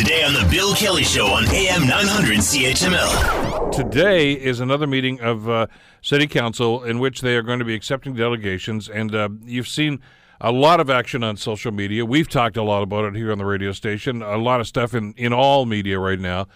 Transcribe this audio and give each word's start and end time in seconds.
Today 0.00 0.24
on 0.24 0.32
The 0.32 0.48
Bill 0.50 0.74
Kelly 0.74 1.02
Show 1.04 1.26
on 1.26 1.44
AM 1.50 1.86
900 1.86 2.38
CHML. 2.38 3.70
Today 3.70 4.32
is 4.32 4.60
another 4.60 4.86
meeting 4.86 5.20
of 5.20 5.46
uh, 5.46 5.66
City 6.00 6.26
Council 6.26 6.82
in 6.82 7.00
which 7.00 7.20
they 7.20 7.36
are 7.36 7.42
going 7.42 7.58
to 7.58 7.66
be 7.66 7.74
accepting 7.74 8.14
delegations. 8.14 8.88
And 8.88 9.14
uh, 9.14 9.28
you've 9.44 9.68
seen 9.68 10.00
a 10.40 10.52
lot 10.52 10.80
of 10.80 10.88
action 10.88 11.22
on 11.22 11.36
social 11.36 11.70
media. 11.70 12.06
We've 12.06 12.30
talked 12.30 12.56
a 12.56 12.62
lot 12.62 12.82
about 12.82 13.04
it 13.04 13.14
here 13.14 13.30
on 13.30 13.36
the 13.36 13.44
radio 13.44 13.72
station, 13.72 14.22
a 14.22 14.38
lot 14.38 14.58
of 14.58 14.66
stuff 14.66 14.94
in, 14.94 15.12
in 15.18 15.34
all 15.34 15.66
media 15.66 15.98
right 15.98 16.18
now 16.18 16.46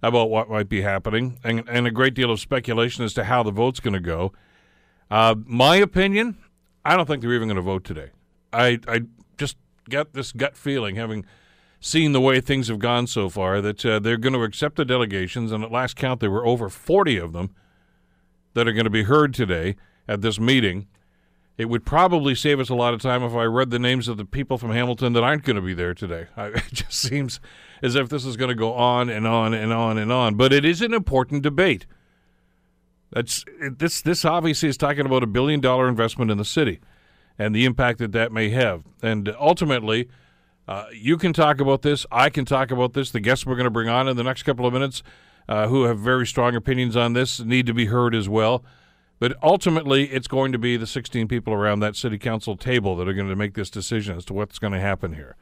about 0.00 0.30
what 0.30 0.48
might 0.48 0.68
be 0.68 0.82
happening, 0.82 1.40
and, 1.42 1.68
and 1.68 1.88
a 1.88 1.90
great 1.90 2.14
deal 2.14 2.30
of 2.30 2.38
speculation 2.38 3.04
as 3.04 3.12
to 3.14 3.24
how 3.24 3.42
the 3.42 3.50
vote's 3.50 3.80
going 3.80 3.94
to 3.94 3.98
go. 3.98 4.32
Uh, 5.10 5.34
my 5.46 5.74
opinion, 5.74 6.38
I 6.84 6.96
don't 6.96 7.06
think 7.06 7.22
they're 7.22 7.34
even 7.34 7.48
going 7.48 7.56
to 7.56 7.62
vote 7.62 7.82
today. 7.82 8.10
I, 8.52 8.78
I 8.86 9.00
just 9.36 9.56
got 9.90 10.12
this 10.12 10.30
gut 10.30 10.56
feeling, 10.56 10.94
having 10.94 11.26
seen 11.84 12.12
the 12.12 12.20
way 12.20 12.40
things 12.40 12.68
have 12.68 12.78
gone 12.78 13.06
so 13.06 13.28
far, 13.28 13.60
that 13.60 13.84
uh, 13.84 13.98
they're 13.98 14.16
going 14.16 14.32
to 14.32 14.42
accept 14.42 14.76
the 14.76 14.86
delegations, 14.86 15.52
and 15.52 15.62
at 15.62 15.70
last 15.70 15.96
count, 15.96 16.18
there 16.18 16.30
were 16.30 16.46
over 16.46 16.70
40 16.70 17.18
of 17.18 17.34
them 17.34 17.54
that 18.54 18.66
are 18.66 18.72
going 18.72 18.84
to 18.84 18.90
be 18.90 19.02
heard 19.02 19.34
today 19.34 19.76
at 20.08 20.22
this 20.22 20.40
meeting. 20.40 20.86
It 21.58 21.66
would 21.66 21.84
probably 21.84 22.34
save 22.34 22.58
us 22.58 22.70
a 22.70 22.74
lot 22.74 22.94
of 22.94 23.02
time 23.02 23.22
if 23.22 23.34
I 23.34 23.44
read 23.44 23.68
the 23.68 23.78
names 23.78 24.08
of 24.08 24.16
the 24.16 24.24
people 24.24 24.56
from 24.56 24.70
Hamilton 24.70 25.12
that 25.12 25.22
aren't 25.22 25.44
going 25.44 25.56
to 25.56 25.62
be 25.62 25.74
there 25.74 25.92
today. 25.92 26.28
I, 26.38 26.46
it 26.54 26.72
just 26.72 26.94
seems 26.94 27.38
as 27.82 27.96
if 27.96 28.08
this 28.08 28.24
is 28.24 28.38
going 28.38 28.48
to 28.48 28.54
go 28.54 28.72
on 28.72 29.10
and 29.10 29.26
on 29.26 29.52
and 29.52 29.70
on 29.70 29.98
and 29.98 30.10
on. 30.10 30.36
But 30.36 30.54
it 30.54 30.64
is 30.64 30.80
an 30.80 30.94
important 30.94 31.42
debate. 31.42 31.84
That's 33.12 33.44
this. 33.60 34.00
This 34.00 34.24
obviously 34.24 34.70
is 34.70 34.76
talking 34.76 35.04
about 35.06 35.22
a 35.22 35.28
billion 35.28 35.60
dollar 35.60 35.86
investment 35.86 36.30
in 36.30 36.38
the 36.38 36.44
city, 36.44 36.80
and 37.38 37.54
the 37.54 37.66
impact 37.66 37.98
that 37.98 38.12
that 38.12 38.32
may 38.32 38.48
have. 38.48 38.82
And 39.02 39.32
ultimately, 39.38 40.08
uh, 40.66 40.86
you 40.92 41.16
can 41.16 41.32
talk 41.32 41.60
about 41.60 41.82
this. 41.82 42.06
I 42.10 42.30
can 42.30 42.44
talk 42.44 42.70
about 42.70 42.94
this. 42.94 43.10
The 43.10 43.20
guests 43.20 43.44
we're 43.44 43.56
going 43.56 43.64
to 43.64 43.70
bring 43.70 43.88
on 43.88 44.08
in 44.08 44.16
the 44.16 44.22
next 44.22 44.44
couple 44.44 44.66
of 44.66 44.72
minutes, 44.72 45.02
uh, 45.48 45.68
who 45.68 45.84
have 45.84 45.98
very 45.98 46.26
strong 46.26 46.54
opinions 46.56 46.96
on 46.96 47.12
this, 47.12 47.40
need 47.40 47.66
to 47.66 47.74
be 47.74 47.86
heard 47.86 48.14
as 48.14 48.28
well. 48.28 48.64
But 49.18 49.36
ultimately, 49.42 50.04
it's 50.10 50.26
going 50.26 50.52
to 50.52 50.58
be 50.58 50.76
the 50.76 50.86
16 50.86 51.28
people 51.28 51.52
around 51.52 51.80
that 51.80 51.96
city 51.96 52.18
council 52.18 52.56
table 52.56 52.96
that 52.96 53.08
are 53.08 53.14
going 53.14 53.28
to 53.28 53.36
make 53.36 53.54
this 53.54 53.70
decision 53.70 54.16
as 54.16 54.24
to 54.26 54.34
what's 54.34 54.58
going 54.58 54.72
to 54.72 54.80
happen 54.80 55.14
here. 55.14 55.36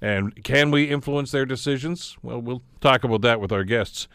And 0.00 0.44
can 0.44 0.70
we 0.70 0.84
influence 0.84 1.30
their 1.30 1.46
decisions? 1.46 2.16
Well, 2.22 2.40
we'll 2.40 2.62
talk 2.80 3.04
about 3.04 3.22
that 3.22 3.40
with 3.40 3.52
our 3.52 3.64
guests. 3.64 4.06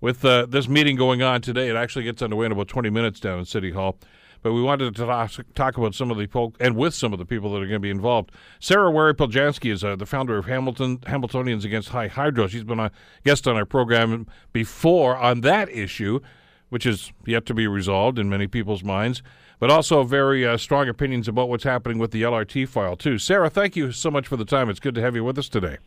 With 0.00 0.24
uh, 0.24 0.46
this 0.46 0.68
meeting 0.68 0.96
going 0.96 1.22
on 1.22 1.40
today, 1.40 1.68
it 1.68 1.76
actually 1.76 2.04
gets 2.04 2.22
underway 2.22 2.46
in 2.46 2.52
about 2.52 2.68
20 2.68 2.90
minutes 2.90 3.18
down 3.18 3.40
in 3.40 3.44
City 3.44 3.72
Hall. 3.72 3.98
But 4.42 4.52
we 4.52 4.62
wanted 4.62 4.94
to 4.94 5.06
talk, 5.06 5.32
talk 5.54 5.76
about 5.76 5.94
some 5.94 6.10
of 6.10 6.16
the 6.16 6.26
folk 6.26 6.56
and 6.60 6.76
with 6.76 6.94
some 6.94 7.12
of 7.12 7.18
the 7.18 7.24
people 7.24 7.52
that 7.52 7.58
are 7.58 7.66
going 7.66 7.72
to 7.72 7.80
be 7.80 7.90
involved. 7.90 8.32
Sarah 8.60 8.90
Wary 8.90 9.14
Poljanski 9.14 9.72
is 9.72 9.82
uh, 9.82 9.96
the 9.96 10.06
founder 10.06 10.36
of 10.38 10.46
Hamilton 10.46 10.98
Hamiltonians 10.98 11.64
Against 11.64 11.90
High 11.90 12.08
Hydro. 12.08 12.46
She's 12.46 12.64
been 12.64 12.80
a 12.80 12.90
guest 13.24 13.46
on 13.48 13.56
our 13.56 13.66
program 13.66 14.26
before 14.52 15.16
on 15.16 15.40
that 15.42 15.68
issue 15.68 16.20
which 16.68 16.86
is 16.86 17.12
yet 17.24 17.46
to 17.46 17.54
be 17.54 17.66
resolved 17.66 18.18
in 18.18 18.28
many 18.28 18.46
people's 18.46 18.82
minds, 18.82 19.22
but 19.58 19.70
also 19.70 20.02
very 20.02 20.46
uh, 20.46 20.56
strong 20.56 20.88
opinions 20.88 21.28
about 21.28 21.48
what's 21.48 21.64
happening 21.64 21.98
with 21.98 22.10
the 22.10 22.22
LRT 22.22 22.68
file, 22.68 22.96
too. 22.96 23.18
Sarah, 23.18 23.48
thank 23.48 23.76
you 23.76 23.92
so 23.92 24.10
much 24.10 24.26
for 24.26 24.36
the 24.36 24.44
time. 24.44 24.68
It's 24.68 24.80
good 24.80 24.94
to 24.96 25.00
have 25.00 25.14
you 25.14 25.24
with 25.24 25.38
us 25.38 25.48
today. 25.48 25.78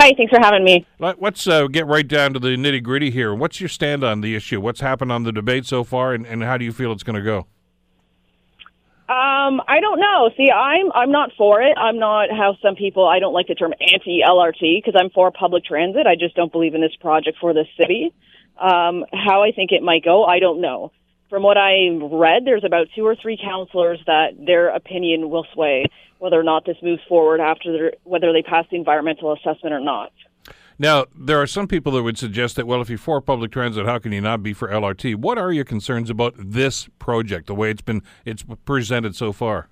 Hi, 0.00 0.12
thanks 0.16 0.30
for 0.30 0.40
having 0.40 0.64
me. 0.64 0.86
Let's 0.98 1.46
uh, 1.46 1.66
get 1.68 1.86
right 1.86 2.06
down 2.06 2.32
to 2.34 2.38
the 2.38 2.56
nitty 2.56 2.82
gritty 2.82 3.10
here. 3.10 3.34
What's 3.34 3.60
your 3.60 3.68
stand 3.68 4.02
on 4.02 4.20
the 4.20 4.34
issue? 4.34 4.60
What's 4.60 4.80
happened 4.80 5.12
on 5.12 5.22
the 5.22 5.32
debate 5.32 5.66
so 5.66 5.84
far, 5.84 6.12
and, 6.12 6.26
and 6.26 6.42
how 6.42 6.56
do 6.56 6.64
you 6.64 6.72
feel 6.72 6.92
it's 6.92 7.02
going 7.02 7.16
to 7.16 7.22
go? 7.22 7.46
Um, 9.08 9.60
I 9.66 9.80
don't 9.80 9.98
know. 9.98 10.30
See, 10.36 10.50
I'm 10.50 10.92
I'm 10.94 11.10
not 11.10 11.32
for 11.36 11.60
it. 11.60 11.76
I'm 11.76 11.98
not 11.98 12.30
how 12.30 12.56
some 12.62 12.76
people. 12.76 13.06
I 13.06 13.18
don't 13.18 13.34
like 13.34 13.48
the 13.48 13.54
term 13.54 13.74
anti 13.80 14.20
LRT 14.26 14.78
because 14.78 14.94
I'm 14.98 15.10
for 15.10 15.30
public 15.30 15.64
transit. 15.64 16.06
I 16.06 16.14
just 16.14 16.36
don't 16.36 16.52
believe 16.52 16.74
in 16.74 16.80
this 16.80 16.94
project 17.00 17.38
for 17.40 17.52
the 17.52 17.64
city. 17.78 18.14
Um, 18.60 19.04
how 19.12 19.42
I 19.42 19.50
think 19.50 19.72
it 19.72 19.82
might 19.82 20.04
go, 20.04 20.24
I 20.24 20.38
don't 20.38 20.60
know. 20.60 20.92
From 21.30 21.42
what 21.42 21.56
I 21.56 21.88
read, 22.00 22.44
there's 22.44 22.62
about 22.64 22.88
two 22.94 23.04
or 23.04 23.16
three 23.16 23.38
councillors 23.42 23.98
that 24.06 24.34
their 24.38 24.68
opinion 24.68 25.30
will 25.30 25.46
sway 25.52 25.86
whether 26.18 26.38
or 26.38 26.44
not 26.44 26.64
this 26.64 26.76
moves 26.82 27.02
forward 27.08 27.40
after 27.40 27.92
whether 28.04 28.32
they 28.32 28.42
pass 28.42 28.64
the 28.70 28.76
environmental 28.76 29.32
assessment 29.32 29.74
or 29.74 29.80
not. 29.80 30.12
Now, 30.78 31.06
there 31.14 31.40
are 31.40 31.46
some 31.46 31.68
people 31.68 31.92
that 31.92 32.02
would 32.02 32.18
suggest 32.18 32.56
that, 32.56 32.66
well, 32.66 32.80
if 32.80 32.88
you're 32.88 32.98
for 32.98 33.20
public 33.20 33.52
transit, 33.52 33.86
how 33.86 33.98
can 33.98 34.12
you 34.12 34.20
not 34.20 34.42
be 34.42 34.52
for 34.52 34.68
LRT? 34.68 35.16
What 35.16 35.38
are 35.38 35.52
your 35.52 35.64
concerns 35.64 36.10
about 36.10 36.34
this 36.36 36.88
project, 36.98 37.46
the 37.46 37.54
way 37.54 37.70
it's 37.70 37.82
been 37.82 38.02
it's 38.24 38.44
presented 38.64 39.14
so 39.14 39.32
far? 39.32 39.68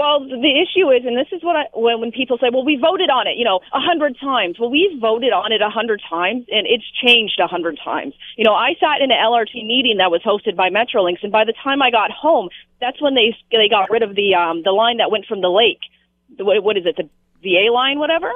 Well, 0.00 0.20
the 0.20 0.54
issue 0.56 0.88
is, 0.88 1.04
and 1.04 1.14
this 1.14 1.28
is 1.30 1.44
what 1.44 1.56
I, 1.56 1.64
when, 1.74 2.00
when 2.00 2.10
people 2.10 2.38
say, 2.38 2.48
well, 2.50 2.64
we 2.64 2.80
voted 2.80 3.10
on 3.10 3.26
it, 3.26 3.36
you 3.36 3.44
know, 3.44 3.60
a 3.74 3.80
hundred 3.80 4.16
times. 4.18 4.56
Well, 4.58 4.70
we've 4.70 4.98
voted 4.98 5.30
on 5.30 5.52
it 5.52 5.60
a 5.60 5.68
hundred 5.68 6.00
times 6.08 6.46
and 6.48 6.66
it's 6.66 6.88
changed 7.04 7.38
a 7.38 7.46
hundred 7.46 7.78
times. 7.84 8.14
You 8.38 8.44
know, 8.44 8.54
I 8.54 8.72
sat 8.80 9.04
in 9.04 9.10
an 9.10 9.18
LRT 9.20 9.60
meeting 9.66 9.98
that 9.98 10.10
was 10.10 10.22
hosted 10.24 10.56
by 10.56 10.70
Metrolinx 10.70 11.22
and 11.22 11.30
by 11.30 11.44
the 11.44 11.52
time 11.52 11.82
I 11.82 11.90
got 11.90 12.10
home, 12.10 12.48
that's 12.80 12.96
when 13.02 13.14
they, 13.14 13.36
they 13.52 13.68
got 13.68 13.90
rid 13.90 14.02
of 14.02 14.14
the, 14.16 14.34
um, 14.34 14.62
the 14.64 14.72
line 14.72 15.04
that 15.04 15.10
went 15.10 15.26
from 15.26 15.42
the 15.42 15.50
lake. 15.50 15.84
What, 16.38 16.64
what 16.64 16.76
is 16.78 16.86
it? 16.86 16.96
The 16.96 17.10
VA 17.42 17.70
line, 17.70 17.98
whatever? 17.98 18.32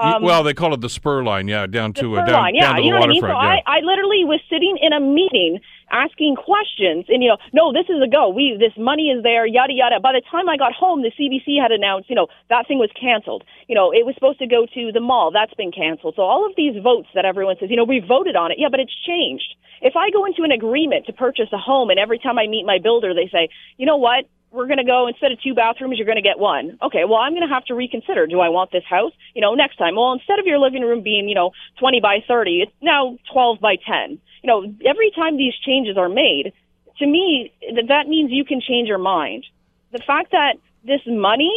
Um, 0.00 0.22
well, 0.22 0.42
they 0.42 0.54
call 0.54 0.72
it 0.72 0.80
the 0.80 0.88
spur 0.88 1.22
line, 1.22 1.46
yeah, 1.46 1.66
down 1.66 1.92
to 1.94 2.16
uh, 2.16 2.24
down, 2.24 2.32
line, 2.32 2.54
yeah, 2.54 2.72
down 2.72 2.76
to 2.76 2.82
you 2.82 2.88
the 2.88 2.90
know 2.90 3.00
what 3.00 3.10
I 3.10 3.12
mean. 3.12 3.20
So 3.20 3.28
yeah. 3.28 3.36
I, 3.36 3.62
I 3.66 3.78
literally 3.84 4.24
was 4.24 4.40
sitting 4.48 4.78
in 4.80 4.92
a 4.92 5.00
meeting 5.00 5.60
asking 5.90 6.36
questions, 6.36 7.04
and 7.08 7.22
you 7.22 7.28
know, 7.28 7.36
no, 7.52 7.72
this 7.72 7.84
is 7.90 8.00
a 8.00 8.08
go. 8.08 8.30
We 8.30 8.56
this 8.58 8.72
money 8.80 9.12
is 9.12 9.22
there, 9.22 9.44
yada 9.44 9.74
yada. 9.74 10.00
By 10.00 10.12
the 10.12 10.22
time 10.30 10.48
I 10.48 10.56
got 10.56 10.72
home, 10.72 11.02
the 11.02 11.12
CBC 11.12 11.60
had 11.60 11.70
announced, 11.70 12.08
you 12.08 12.16
know, 12.16 12.28
that 12.48 12.66
thing 12.66 12.78
was 12.78 12.90
canceled. 12.98 13.44
You 13.68 13.74
know, 13.74 13.92
it 13.92 14.06
was 14.06 14.14
supposed 14.14 14.38
to 14.38 14.46
go 14.46 14.66
to 14.66 14.92
the 14.92 15.00
mall, 15.00 15.30
that's 15.30 15.54
been 15.54 15.72
canceled. 15.72 16.14
So 16.16 16.22
all 16.22 16.46
of 16.48 16.56
these 16.56 16.80
votes 16.82 17.08
that 17.14 17.24
everyone 17.24 17.56
says, 17.60 17.68
you 17.68 17.76
know, 17.76 17.84
we 17.84 18.00
voted 18.00 18.36
on 18.36 18.52
it, 18.52 18.58
yeah, 18.58 18.68
but 18.70 18.80
it's 18.80 18.94
changed. 19.04 19.54
If 19.82 19.96
I 19.96 20.10
go 20.10 20.24
into 20.24 20.42
an 20.42 20.52
agreement 20.52 21.06
to 21.06 21.12
purchase 21.12 21.48
a 21.52 21.58
home, 21.58 21.90
and 21.90 21.98
every 21.98 22.18
time 22.18 22.38
I 22.38 22.46
meet 22.46 22.64
my 22.64 22.78
builder, 22.82 23.12
they 23.14 23.28
say, 23.32 23.48
you 23.76 23.86
know 23.86 23.96
what, 23.96 24.24
we're 24.50 24.66
going 24.66 24.78
to 24.78 24.84
go 24.84 25.06
instead 25.06 25.32
of 25.32 25.40
two 25.40 25.54
bathrooms, 25.54 25.96
you're 25.96 26.06
going 26.06 26.22
to 26.22 26.22
get 26.22 26.38
one. 26.38 26.78
Okay, 26.82 27.04
well, 27.04 27.18
I'm 27.18 27.32
going 27.32 27.46
to 27.46 27.54
have 27.54 27.64
to 27.66 27.74
reconsider. 27.74 28.26
Do 28.26 28.40
I 28.40 28.48
want 28.48 28.72
this 28.72 28.84
house? 28.88 29.12
You 29.34 29.40
know, 29.40 29.54
next 29.54 29.76
time. 29.76 29.94
Well, 29.96 30.12
instead 30.12 30.38
of 30.38 30.46
your 30.46 30.58
living 30.58 30.82
room 30.82 31.02
being, 31.02 31.28
you 31.28 31.34
know, 31.34 31.52
20 31.78 32.00
by 32.00 32.18
30, 32.26 32.62
it's 32.62 32.72
now 32.82 33.16
12 33.32 33.60
by 33.60 33.76
10. 33.76 34.18
You 34.42 34.46
know, 34.46 34.62
every 34.84 35.12
time 35.14 35.36
these 35.36 35.54
changes 35.64 35.96
are 35.96 36.08
made, 36.08 36.52
to 36.98 37.06
me, 37.06 37.52
that 37.88 38.08
means 38.08 38.30
you 38.32 38.44
can 38.44 38.60
change 38.60 38.88
your 38.88 38.98
mind. 38.98 39.46
The 39.92 40.02
fact 40.06 40.32
that 40.32 40.54
this 40.84 41.00
money, 41.06 41.52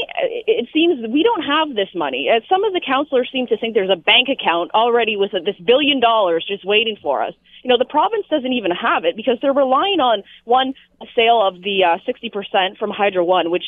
it 0.48 0.68
seems 0.74 1.08
we 1.08 1.24
don't 1.24 1.44
have 1.44 1.76
this 1.76 1.90
money. 1.96 2.30
Some 2.50 2.64
of 2.64 2.74
the 2.74 2.82
councillors 2.86 3.30
seem 3.32 3.48
to 3.48 3.58
think 3.58 3.74
there's 3.74 3.90
a 3.90 3.96
bank 3.96 4.28
account 4.28 4.72
already 4.74 5.16
with 5.16 5.32
this 5.32 5.56
billion 5.66 6.00
dollars 6.00 6.46
just 6.48 6.66
waiting 6.66 6.98
for 7.02 7.24
us. 7.24 7.34
You 7.64 7.70
know, 7.70 7.78
the 7.78 7.86
province 7.86 8.26
doesn't 8.30 8.52
even 8.52 8.72
have 8.72 9.06
it 9.06 9.16
because 9.16 9.38
they're 9.42 9.54
relying 9.54 10.02
on 10.02 10.24
one 10.44 10.74
sale 11.16 11.42
of 11.42 11.62
the 11.62 11.84
uh, 11.86 11.98
60% 12.06 12.78
from 12.78 12.92
Hydro 12.92 13.24
One, 13.24 13.50
which 13.50 13.64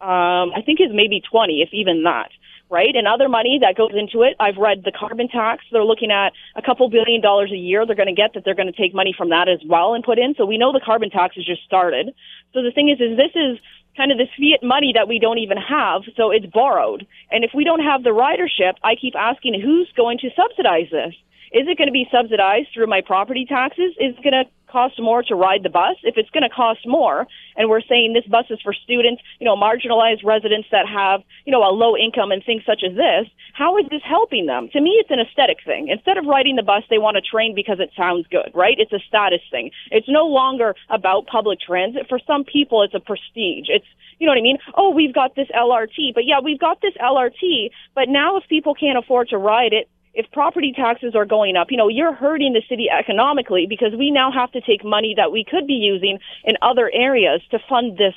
um, 0.00 0.52
I 0.54 0.62
think 0.64 0.80
is 0.80 0.90
maybe 0.92 1.22
20, 1.30 1.62
if 1.62 1.70
even 1.72 2.02
that 2.02 2.30
right? 2.70 2.94
And 2.94 3.08
other 3.08 3.28
money 3.28 3.58
that 3.62 3.76
goes 3.76 3.92
into 3.94 4.22
it. 4.22 4.36
I've 4.38 4.56
read 4.56 4.82
the 4.84 4.92
carbon 4.92 5.28
tax. 5.28 5.64
They're 5.72 5.84
looking 5.84 6.10
at 6.10 6.32
a 6.54 6.62
couple 6.62 6.88
billion 6.90 7.20
dollars 7.20 7.50
a 7.50 7.56
year 7.56 7.86
they're 7.86 7.96
going 7.96 8.14
to 8.14 8.14
get 8.14 8.34
that 8.34 8.44
they're 8.44 8.54
going 8.54 8.70
to 8.70 8.76
take 8.76 8.94
money 8.94 9.14
from 9.16 9.30
that 9.30 9.48
as 9.48 9.60
well 9.66 9.94
and 9.94 10.04
put 10.04 10.18
in. 10.18 10.34
So 10.36 10.44
we 10.44 10.58
know 10.58 10.72
the 10.72 10.84
carbon 10.84 11.10
tax 11.10 11.36
has 11.36 11.46
just 11.46 11.64
started. 11.64 12.14
So 12.52 12.62
the 12.62 12.70
thing 12.70 12.90
is, 12.90 13.00
is 13.00 13.16
this 13.16 13.32
is 13.34 13.58
kind 13.98 14.12
of 14.12 14.18
this 14.18 14.30
fiat 14.38 14.62
money 14.62 14.92
that 14.94 15.08
we 15.08 15.18
don't 15.18 15.38
even 15.38 15.58
have, 15.58 16.02
so 16.16 16.30
it's 16.30 16.46
borrowed. 16.46 17.06
And 17.30 17.44
if 17.44 17.50
we 17.52 17.64
don't 17.64 17.82
have 17.82 18.04
the 18.04 18.14
ridership, 18.14 18.74
I 18.84 18.94
keep 18.94 19.14
asking 19.18 19.60
who's 19.60 19.90
going 19.96 20.18
to 20.18 20.30
subsidize 20.38 20.88
this? 20.90 21.14
Is 21.50 21.66
it 21.66 21.76
going 21.76 21.88
to 21.88 21.92
be 21.92 22.06
subsidized 22.14 22.68
through 22.72 22.86
my 22.86 23.00
property 23.00 23.44
taxes? 23.44 23.92
Is 23.98 24.14
it 24.16 24.22
going 24.22 24.38
to 24.38 24.44
cost 24.70 25.00
more 25.00 25.22
to 25.24 25.34
ride 25.34 25.62
the 25.62 25.68
bus? 25.70 25.96
If 26.02 26.16
it's 26.16 26.30
going 26.30 26.42
to 26.42 26.54
cost 26.54 26.80
more, 26.86 27.26
and 27.56 27.68
we're 27.68 27.82
saying 27.82 28.12
this 28.12 28.26
bus 28.26 28.46
is 28.50 28.60
for 28.62 28.72
students, 28.72 29.22
you 29.40 29.44
know, 29.44 29.56
marginalized 29.56 30.24
residents 30.24 30.68
that 30.70 30.86
have, 30.86 31.22
you 31.44 31.52
know, 31.52 31.62
a 31.62 31.72
low 31.72 31.96
income 31.96 32.30
and 32.30 32.42
things 32.44 32.62
such 32.64 32.82
as 32.88 32.96
this, 32.96 33.26
how 33.54 33.76
is 33.78 33.86
this 33.90 34.02
helping 34.04 34.46
them? 34.46 34.68
To 34.72 34.80
me, 34.80 34.96
it's 35.00 35.10
an 35.10 35.18
aesthetic 35.20 35.58
thing. 35.64 35.88
Instead 35.88 36.18
of 36.18 36.26
riding 36.26 36.56
the 36.56 36.62
bus, 36.62 36.84
they 36.90 36.98
want 36.98 37.16
to 37.16 37.22
train 37.22 37.54
because 37.54 37.80
it 37.80 37.90
sounds 37.96 38.26
good, 38.30 38.50
right? 38.54 38.76
It's 38.78 38.92
a 38.92 39.00
status 39.08 39.40
thing. 39.50 39.70
It's 39.90 40.08
no 40.08 40.26
longer 40.26 40.74
about 40.90 41.26
public 41.26 41.58
transit. 41.60 42.06
For 42.08 42.20
some 42.26 42.44
people, 42.44 42.82
it's 42.82 42.94
a 42.94 43.00
prestige. 43.00 43.66
It's 43.68 43.86
you 44.18 44.26
know 44.26 44.32
what 44.32 44.38
I 44.38 44.42
mean? 44.42 44.58
Oh, 44.74 44.90
we've 44.90 45.14
got 45.14 45.36
this 45.36 45.46
LRT, 45.54 46.14
but 46.14 46.24
yeah, 46.26 46.40
we've 46.42 46.58
got 46.58 46.80
this 46.80 46.94
LRT, 47.00 47.70
but 47.94 48.08
now 48.08 48.36
if 48.36 48.44
people 48.48 48.74
can't 48.74 48.98
afford 48.98 49.28
to 49.28 49.38
ride 49.38 49.72
it, 49.72 49.88
if 50.14 50.30
property 50.32 50.72
taxes 50.74 51.14
are 51.14 51.24
going 51.24 51.56
up, 51.56 51.68
you 51.70 51.76
know, 51.76 51.88
you're 51.88 52.14
hurting 52.14 52.52
the 52.52 52.62
city 52.68 52.88
economically 52.90 53.66
because 53.68 53.92
we 53.96 54.10
now 54.10 54.30
have 54.32 54.50
to 54.52 54.60
take 54.60 54.84
money 54.84 55.14
that 55.16 55.32
we 55.32 55.44
could 55.44 55.66
be 55.66 55.74
using 55.74 56.18
in 56.44 56.56
other 56.62 56.90
areas 56.92 57.40
to 57.50 57.58
fund 57.68 57.96
this 57.98 58.14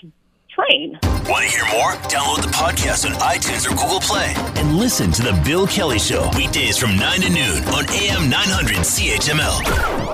train. 0.50 1.00
Want 1.30 1.46
to 1.46 1.52
hear 1.52 1.66
more? 1.72 1.92
Download 2.10 2.42
the 2.42 2.50
podcast 2.50 3.06
on 3.06 3.14
iTunes 3.22 3.66
or 3.66 3.76
Google 3.76 4.02
Play 4.02 4.34
and 4.60 4.76
listen 4.76 5.12
to 5.12 5.22
The 5.22 5.40
Bill 5.46 5.68
Kelly 5.68 6.00
Show 6.00 6.30
weekdays 6.36 6.78
from 6.78 6.98
9 6.98 7.22
to 7.22 7.30
noon 7.30 7.64
on 7.66 7.90
AM 7.90 8.30
900 8.30 8.78
CHML. 8.78 10.11